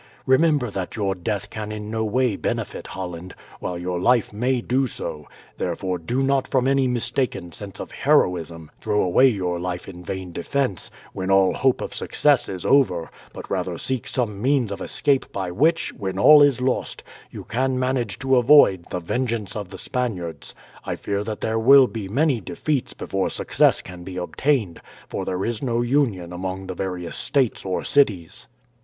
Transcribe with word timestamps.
Remember 0.25 0.71
that 0.71 0.95
your 0.95 1.13
death 1.13 1.51
can 1.51 1.71
in 1.71 1.91
no 1.91 2.03
way 2.03 2.35
benefit 2.35 2.87
Holland, 2.87 3.35
while 3.59 3.77
your 3.77 3.99
life 3.99 4.33
may 4.33 4.59
do 4.59 4.87
so; 4.87 5.27
therefore 5.59 5.99
do 5.99 6.23
not 6.23 6.47
from 6.47 6.67
any 6.67 6.87
mistaken 6.87 7.51
sense 7.51 7.79
of 7.79 7.91
heroism 7.91 8.71
throw 8.81 8.99
away 9.03 9.27
your 9.27 9.59
life 9.59 9.87
in 9.87 10.03
vain 10.03 10.31
defence, 10.31 10.89
when 11.13 11.29
all 11.29 11.53
hope 11.53 11.81
of 11.81 11.93
success 11.93 12.49
is 12.49 12.65
over, 12.65 13.11
but 13.31 13.47
rather 13.47 13.77
seek 13.77 14.07
some 14.07 14.41
means 14.41 14.71
of 14.71 14.81
escape 14.81 15.31
by 15.31 15.51
which, 15.51 15.93
when 15.95 16.17
all 16.17 16.41
is 16.41 16.61
lost, 16.61 17.03
you 17.29 17.43
can 17.43 17.77
manage 17.77 18.17
to 18.17 18.37
avoid 18.37 18.89
the 18.89 18.99
vengeance 18.99 19.55
of 19.55 19.69
the 19.69 19.77
Spaniards. 19.77 20.55
I 20.83 20.95
fear 20.95 21.23
that 21.25 21.41
there 21.41 21.59
will 21.59 21.85
be 21.85 22.07
many 22.09 22.41
defeats 22.41 22.95
before 22.95 23.29
success 23.29 23.83
can 23.83 24.03
be 24.03 24.17
obtained, 24.17 24.81
for 25.07 25.25
there 25.25 25.45
is 25.45 25.61
no 25.61 25.83
union 25.83 26.33
among 26.33 26.65
the 26.65 26.73
various 26.73 27.17
states 27.17 27.63
or 27.63 27.83
cities. 27.83 28.47